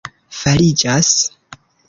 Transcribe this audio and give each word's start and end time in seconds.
fariĝas 0.37 1.13